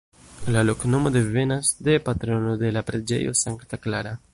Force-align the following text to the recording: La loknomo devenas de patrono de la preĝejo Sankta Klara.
La 0.53 0.63
loknomo 0.69 1.11
devenas 1.17 1.71
de 1.89 1.99
patrono 2.09 2.57
de 2.65 2.75
la 2.79 2.87
preĝejo 2.91 3.39
Sankta 3.47 3.85
Klara. 3.87 4.21